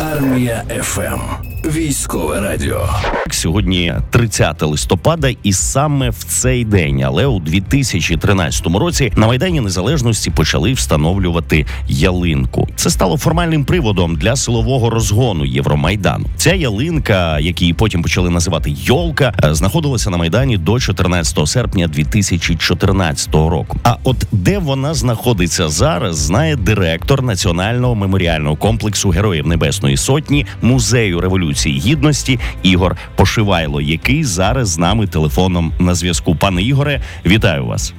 Армія 0.00 0.64
ФМ. 0.82 1.47
Військове 1.68 2.40
радіо. 2.40 2.88
Сьогодні 3.30 3.94
30 4.10 4.62
листопада, 4.62 5.30
і 5.42 5.52
саме 5.52 6.10
в 6.10 6.24
цей 6.24 6.64
день, 6.64 7.02
але 7.02 7.26
у 7.26 7.40
2013 7.40 8.66
році 8.66 9.12
на 9.16 9.26
майдані 9.26 9.60
незалежності 9.60 10.30
почали 10.30 10.72
встановлювати 10.72 11.66
ялинку. 11.88 12.68
Це 12.76 12.90
стало 12.90 13.18
формальним 13.18 13.64
приводом 13.64 14.16
для 14.16 14.36
силового 14.36 14.90
розгону 14.90 15.44
Євромайдану. 15.44 16.26
Ця 16.36 16.54
ялинка, 16.54 17.38
які 17.38 17.72
потім 17.72 18.02
почали 18.02 18.30
називати 18.30 18.74
Йолка, 18.82 19.34
е, 19.44 19.54
знаходилася 19.54 20.10
на 20.10 20.16
майдані 20.16 20.58
до 20.58 20.80
14 20.80 21.46
серпня 21.46 21.88
2014 21.88 23.48
року. 23.50 23.78
А 23.82 23.96
от 24.04 24.16
де 24.32 24.58
вона 24.58 24.94
знаходиться 24.94 25.68
зараз, 25.68 26.16
знає 26.16 26.56
директор 26.56 27.22
національного 27.22 27.94
меморіального 27.94 28.56
комплексу 28.56 29.10
Героїв 29.10 29.46
Небесної 29.46 29.96
Сотні 29.96 30.46
музею 30.62 31.20
революції 31.20 31.57
гідності 31.66 32.38
Ігор 32.62 32.96
Пошивайло, 33.16 33.80
який 33.80 34.24
зараз 34.24 34.68
з 34.68 34.78
нами 34.78 35.06
телефоном 35.06 35.72
на 35.78 35.94
зв'язку. 35.94 36.34
Пане 36.34 36.62
Ігоре, 36.62 37.00
вітаю 37.26 37.66
вас. 37.66 37.94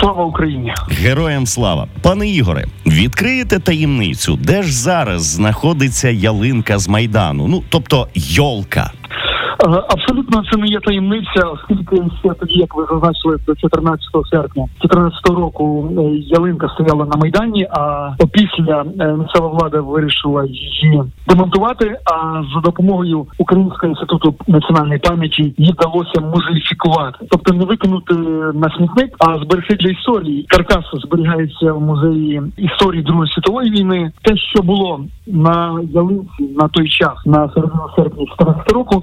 Слава 0.00 0.24
Україні, 0.24 0.74
героям 0.90 1.46
слава, 1.46 1.86
пане 2.02 2.28
Ігоре. 2.28 2.64
Відкриєте 2.86 3.58
таємницю, 3.58 4.36
де 4.36 4.62
ж 4.62 4.72
зараз 4.72 5.22
знаходиться 5.22 6.08
ялинка 6.08 6.78
з 6.78 6.88
майдану? 6.88 7.48
Ну 7.48 7.62
тобто 7.68 8.08
йолка. 8.14 8.92
Е, 9.64 9.82
абсолютно 9.88 10.42
це 10.52 10.58
не 10.58 10.66
є 10.66 10.80
таємниця, 10.80 11.44
оскільки 11.52 11.96
ще 11.96 12.34
тоді, 12.34 12.58
як 12.58 12.74
ви 12.74 12.86
зазначили, 12.90 13.36
до 13.46 13.54
14 13.54 14.00
серпня 14.30 14.66
2014 14.80 15.28
року 15.28 15.92
е, 15.98 16.02
ялинка 16.14 16.68
стояла 16.68 17.04
на 17.04 17.16
майдані. 17.16 17.68
А 17.70 18.10
опісля 18.18 18.84
е, 19.00 19.12
місцева 19.12 19.48
влада 19.48 19.80
вирішила 19.80 20.44
її 20.44 21.02
демонтувати. 21.28 21.98
А 22.04 22.42
за 22.54 22.60
допомогою 22.60 23.26
Українського 23.38 23.88
інституту 23.88 24.34
національної 24.46 24.98
пам'яті 24.98 25.54
її 25.58 25.72
вдалося 25.72 26.20
музеїфікувати, 26.20 27.18
тобто 27.30 27.54
не 27.54 27.64
викинути 27.64 28.14
на 28.54 28.70
смітник, 28.76 29.14
а 29.18 29.38
зберегти 29.38 29.74
для 29.74 29.90
історії. 29.90 30.46
Каркас 30.48 30.84
зберігається 30.92 31.72
в 31.72 31.80
музеї 31.80 32.42
історії 32.56 33.02
Другої 33.02 33.32
світової 33.32 33.70
війни. 33.70 34.12
Те, 34.22 34.36
що 34.36 34.62
було 34.62 35.00
на 35.26 35.80
ялинці 35.90 36.42
на 36.56 36.68
той 36.68 36.88
час, 36.88 37.14
на 37.26 37.48
середину 37.54 37.88
серпня 37.96 38.24
2014 38.24 38.72
року 38.72 39.02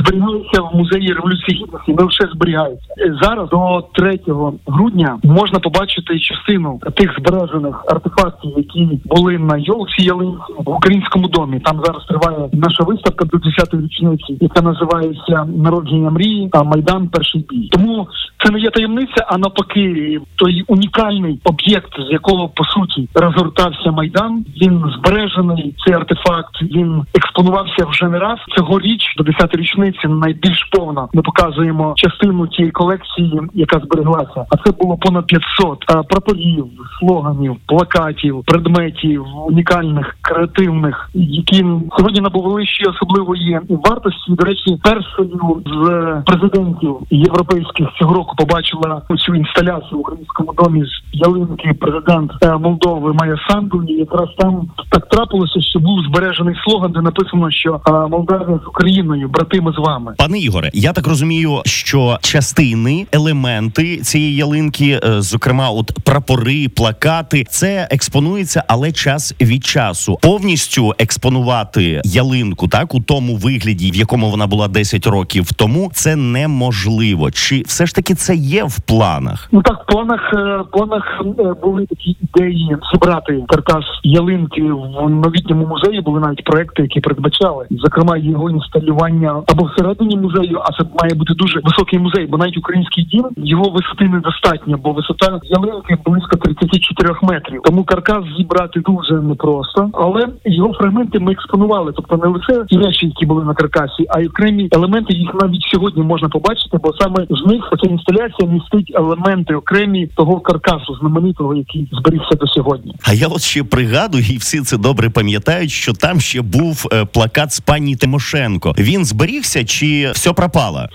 зберігалися 0.00 0.62
в 0.62 0.76
музеї 0.76 1.12
революції 1.12 1.62
гідності. 1.62 1.92
Не 1.92 2.04
вже 2.04 2.32
зберігаються 2.34 2.86
зараз. 3.22 3.48
До 3.50 3.84
3 3.94 4.18
грудня 4.66 5.18
можна 5.22 5.58
побачити 5.58 6.18
частину 6.18 6.80
тих 6.94 7.14
збережених 7.18 7.84
артефактів, 7.88 8.52
які 8.56 9.00
були 9.04 9.38
на 9.38 9.56
йолці 9.58 10.02
ялинці 10.02 10.52
в 10.58 10.70
українському 10.70 11.28
домі. 11.28 11.60
Там 11.60 11.80
зараз 11.84 12.04
триває 12.04 12.48
наша 12.52 12.84
виставка 12.84 13.24
до 13.24 13.36
10-ї 13.36 13.82
річниці, 13.82 14.38
яка 14.40 14.62
називається 14.62 15.46
Народження 15.56 16.10
мрії 16.10 16.48
та 16.52 16.62
майдан 16.62 17.08
перший 17.08 17.46
бій. 17.50 17.68
Тому 17.72 18.08
це 18.48 18.52
не 18.52 18.60
є 18.60 18.70
таємниця, 18.70 19.24
а 19.26 19.38
навпаки, 19.38 20.20
той 20.36 20.64
унікальний 20.66 21.40
об'єкт, 21.44 21.92
з 22.08 22.12
якого 22.12 22.48
по 22.48 22.64
суті 22.64 23.08
розгортався 23.14 23.90
майдан. 23.90 24.44
Він 24.62 24.84
збережений. 24.98 25.74
Цей 25.84 25.94
артефакт 25.94 26.62
він 26.62 27.02
експонувався 27.14 27.86
вже 27.86 28.08
не 28.08 28.18
раз 28.18 28.38
цьогоріч 28.56 29.14
до 29.16 29.24
10-ї 29.24 29.56
річниці. 29.56 30.08
Найбільш 30.08 30.68
повно 30.72 31.08
ми 31.14 31.22
показуємо 31.22 31.94
частину 31.96 32.46
тієї 32.46 32.72
колекції, 32.72 33.40
яка 33.54 33.78
збереглася. 33.78 34.46
А 34.50 34.56
це 34.56 34.72
було 34.80 34.96
понад 34.96 35.26
500 35.26 35.84
прапорів, 36.08 36.66
слоганів, 36.98 37.56
плакатів, 37.66 38.42
предметів 38.46 39.24
унікальних, 39.46 40.16
креативних, 40.20 41.10
які 41.14 41.64
сьогодні 41.96 42.20
набули 42.20 42.66
ще 42.66 42.90
особливої 42.90 43.60
вартості. 43.68 44.32
До 44.32 44.44
речі, 44.44 44.78
першою 44.82 45.62
з 45.66 46.22
президентів 46.26 46.96
європейських 47.10 47.88
цього 47.98 48.14
року 48.14 48.34
побачила 48.38 49.02
цю 49.26 49.34
інсталяцію 49.34 49.98
в 49.98 50.00
українському 50.00 50.52
домі 50.52 50.84
з 50.84 51.18
ялинки. 51.18 51.72
Президент 51.80 52.32
е, 52.42 52.56
Молдови 52.56 53.12
Майя 53.12 53.36
Санду. 53.48 53.82
І 53.88 53.92
якраз 53.92 54.28
там 54.38 54.68
так 54.90 55.08
трапилося, 55.08 55.60
що 55.60 55.78
був 55.78 56.04
збережений 56.08 56.54
слоган, 56.64 56.92
де 56.92 57.00
написано, 57.00 57.50
що 57.50 57.80
е, 57.88 57.92
Молдавія 57.92 58.60
з 58.64 58.68
Україною, 58.68 59.28
брати 59.28 59.60
ми 59.60 59.72
з 59.72 59.78
вами, 59.78 60.14
пане 60.18 60.38
Ігоре. 60.38 60.70
Я 60.74 60.92
так 60.92 61.06
розумію, 61.06 61.62
що 61.64 62.18
частини, 62.22 63.06
елементи 63.12 63.96
цієї 63.96 64.36
ялинки, 64.36 65.00
е, 65.04 65.20
зокрема, 65.20 65.70
от 65.70 65.92
прапори, 66.04 66.68
плакати, 66.68 67.44
це 67.50 67.88
експонується, 67.90 68.64
але 68.68 68.92
час 68.92 69.34
від 69.40 69.64
часу 69.64 70.18
повністю 70.22 70.94
експонувати 70.98 72.02
ялинку, 72.04 72.68
так 72.68 72.94
у 72.94 73.00
тому 73.00 73.36
вигляді, 73.36 73.90
в 73.90 73.96
якому 73.96 74.30
вона 74.30 74.46
була 74.46 74.68
10 74.68 75.06
років 75.06 75.52
тому, 75.52 75.90
це 75.94 76.16
неможливо. 76.16 77.30
Чи 77.30 77.62
все 77.66 77.86
ж 77.86 77.94
таки 77.94 78.14
це 78.14 78.27
є 78.34 78.64
в 78.64 78.80
планах? 78.80 79.48
Ну 79.52 79.62
так 79.62 79.82
в 79.82 79.92
планах 79.92 80.32
е, 80.34 80.64
планах 80.72 81.22
е, 81.38 81.54
були 81.62 81.86
такі 81.86 82.16
ідеї 82.20 82.76
зібрати 82.92 83.44
каркас 83.48 83.84
ялинки 84.02 84.62
в 84.62 85.10
новітньому 85.10 85.66
музеї. 85.66 86.00
Були 86.00 86.20
навіть 86.20 86.44
проекти, 86.44 86.82
які 86.82 87.00
передбачали 87.00 87.66
зокрема 87.70 88.16
його 88.16 88.50
інсталювання 88.50 89.42
або 89.46 89.64
всередині 89.64 90.16
музею, 90.16 90.60
а 90.64 90.72
це 90.72 90.88
має 91.02 91.14
бути 91.14 91.34
дуже 91.34 91.60
високий 91.64 91.98
музей, 91.98 92.26
бо 92.26 92.36
навіть 92.38 92.58
український 92.58 93.04
дім 93.04 93.24
його 93.36 93.70
висоти 93.70 94.04
недостатньо, 94.04 94.78
бо 94.84 94.92
висота 94.92 95.40
ялинки 95.42 95.96
близько 96.06 96.36
34 96.36 97.14
метрів. 97.22 97.60
Тому 97.64 97.84
каркас 97.84 98.24
зібрати 98.38 98.80
дуже 98.80 99.14
непросто, 99.14 99.90
але 99.92 100.28
його 100.44 100.72
фрагменти 100.74 101.18
ми 101.18 101.32
експонували. 101.32 101.92
Тобто 101.96 102.16
не 102.16 102.28
лише 102.28 102.64
ті 102.64 102.78
речі, 102.78 103.06
які 103.06 103.26
були 103.26 103.44
на 103.44 103.54
каркасі, 103.54 104.06
а 104.08 104.20
й 104.20 104.26
окремі 104.26 104.68
елементи 104.72 105.14
їх 105.14 105.34
навіть 105.42 105.62
сьогодні 105.62 106.02
можна 106.02 106.28
побачити, 106.28 106.78
бо 106.82 106.92
саме 106.92 107.26
з 107.30 107.46
них 107.46 107.72
ця 107.82 107.90
інсталяція 107.90 108.17
містить 108.46 108.92
елементи 108.94 109.54
окремі 109.54 110.06
того 110.06 110.40
каркасу 110.40 110.94
знаменитого, 111.00 111.54
який 111.54 111.88
зберігся 111.92 112.34
до 112.40 112.46
сьогодні. 112.46 112.94
А 113.02 113.12
я 113.12 113.26
от 113.26 113.42
ще 113.42 113.64
пригадую, 113.64 114.24
і 114.30 114.36
всі 114.36 114.60
це 114.60 114.78
добре 114.78 115.10
пам'ятають, 115.10 115.70
що 115.70 115.92
там 115.92 116.20
ще 116.20 116.42
був 116.42 116.86
е, 116.92 117.04
плакат 117.04 117.52
з 117.52 117.60
пані 117.60 117.96
Тимошенко. 117.96 118.74
Він 118.78 119.04
зберігся 119.04 119.64
чи 119.64 120.10
все 120.14 120.32
пропало? 120.32 120.88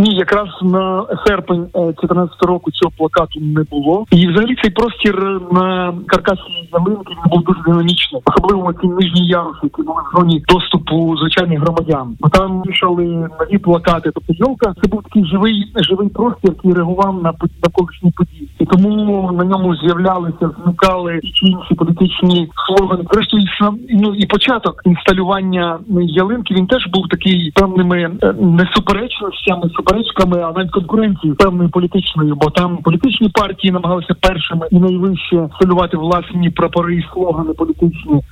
Ні, 0.00 0.14
якраз 0.14 0.48
на 0.62 1.04
серпень 1.26 1.66
2014 1.74 2.36
е, 2.42 2.46
року 2.46 2.70
цього 2.70 2.92
плакату 2.96 3.40
не 3.40 3.62
було. 3.70 4.04
І 4.10 4.28
взагалі 4.28 4.56
цей 4.62 4.70
простір 4.70 5.40
на 5.52 5.94
каркасі 6.06 6.68
ялинки 6.72 7.12
він 7.12 7.30
був 7.30 7.44
дуже 7.44 7.60
динамічний, 7.66 8.22
особливо 8.24 8.72
ті 8.72 8.86
нижні 8.86 9.26
яруси, 9.26 9.60
які 9.62 9.82
були 9.82 10.02
в 10.02 10.18
зоні 10.18 10.42
доступу 10.48 11.16
звичайних 11.16 11.60
громадян. 11.60 12.16
Бо 12.20 12.28
там 12.28 12.62
вішали 12.66 13.04
нові 13.40 13.58
плакати. 13.58 14.10
Тобто 14.14 14.32
йолка 14.36 14.74
це 14.82 14.88
був 14.88 15.02
такий 15.02 15.24
живий 15.24 15.72
живий 15.76 16.08
простір, 16.08 16.52
який 16.56 16.72
реагував 16.72 17.22
на 17.22 17.32
навколишні 17.62 18.12
події, 18.16 18.48
і 18.58 18.66
тому 18.66 19.32
на 19.32 19.44
ньому 19.44 19.76
з'являлися, 19.76 20.50
зникали 20.64 21.20
і 21.22 21.46
інші 21.46 21.74
політичні 21.74 22.48
слогани. 22.66 23.04
Зрештою, 23.12 23.44
ну 23.90 24.14
і 24.14 24.26
початок 24.26 24.82
інсталювання 24.84 25.78
ялинки 26.00 26.54
він 26.54 26.66
теж 26.66 26.86
був 26.86 27.08
такий 27.08 27.52
певними 27.54 28.10
е, 28.22 28.34
несуперечностями 28.40 29.70
суперечками, 29.90 30.42
а 30.42 30.52
навіть 30.52 30.70
конкуренцією 30.70 31.36
певною 31.36 31.70
політичною, 31.70 32.34
бо 32.34 32.50
там 32.50 32.76
політичні 32.76 33.28
партії 33.28 33.72
намагалися 33.72 34.14
першими 34.20 34.68
і 34.70 34.78
найвище 34.78 35.48
стилювати 35.56 35.96
власні 35.96 36.50
прапори 36.50 36.96
і 36.96 37.06
слогани 37.12 37.52
політичні. 37.52 38.22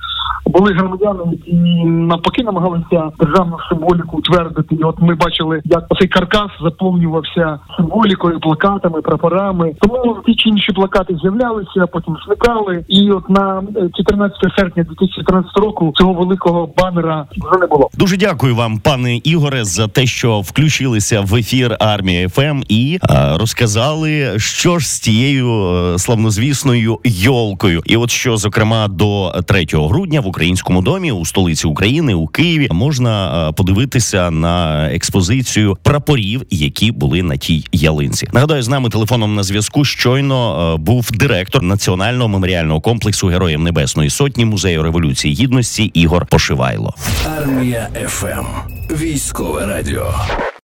Були 0.49 0.73
громадяни, 0.73 1.19
які 1.31 1.53
навпаки 1.85 2.43
намагалися 2.43 3.09
державну 3.19 3.57
символіку 3.69 4.17
утвердити. 4.17 4.75
І 4.75 4.83
От 4.83 4.95
ми 4.99 5.15
бачили, 5.15 5.61
як 5.65 5.83
цей 5.99 6.07
каркас 6.07 6.51
заповнювався 6.63 7.59
символікою, 7.77 8.39
плакатами, 8.39 9.01
прапорами. 9.01 9.73
Тому 9.81 10.17
ті 10.25 10.35
чи 10.35 10.49
інші 10.49 10.71
плакати 10.71 11.17
з'являлися, 11.21 11.87
потім 11.91 12.17
зникали. 12.25 12.85
І 12.87 13.11
от 13.11 13.29
на 13.29 13.63
14 13.97 14.37
серпня 14.57 14.83
2014 14.83 15.57
року 15.57 15.93
цього 15.95 16.13
великого 16.13 16.69
банера 16.77 17.25
вже 17.37 17.59
не 17.59 17.67
було. 17.67 17.89
Дуже 17.93 18.17
дякую 18.17 18.55
вам, 18.55 18.79
пане 18.79 19.15
Ігоре, 19.17 19.63
за 19.63 19.87
те, 19.87 20.05
що 20.05 20.39
включилися 20.39 21.21
в 21.21 21.35
ефір 21.35 21.77
армія 21.79 22.29
ФМ 22.29 22.61
і 22.69 22.99
а, 23.01 23.37
розказали, 23.37 24.33
що 24.37 24.79
ж 24.79 24.87
з 24.87 24.99
тією 24.99 25.47
е, 25.49 25.97
славнозвісною 25.99 26.99
йолкою. 27.03 27.81
І 27.85 27.97
от 27.97 28.09
що 28.09 28.37
зокрема 28.37 28.87
до 28.87 29.31
3 29.47 29.65
грудня 29.73 30.21
в 30.21 30.27
українському 30.39 30.81
домі 30.81 31.11
у 31.11 31.25
столиці 31.25 31.67
України 31.67 32.13
у 32.13 32.27
Києві 32.27 32.67
можна 32.71 33.47
е, 33.49 33.51
подивитися 33.51 34.31
на 34.31 34.85
експозицію 34.93 35.77
прапорів, 35.83 36.41
які 36.49 36.91
були 36.91 37.23
на 37.23 37.37
тій 37.37 37.65
ялинці. 37.71 38.27
Нагадаю, 38.33 38.63
з 38.63 38.69
нами 38.69 38.89
телефоном 38.89 39.35
на 39.35 39.43
зв'язку 39.43 39.85
щойно 39.85 40.73
е, 40.73 40.77
був 40.77 41.11
директор 41.11 41.63
національного 41.63 42.27
меморіального 42.27 42.81
комплексу 42.81 43.27
Героїв 43.27 43.59
Небесної 43.59 44.09
Сотні 44.09 44.45
музею 44.45 44.83
революції 44.83 45.33
гідності 45.33 45.83
Ігор 45.83 46.25
Пошивайло. 46.25 46.93
Армія 47.37 47.89
ФМ. 48.07 48.45
Військове 48.91 49.65
радіо. 49.65 50.13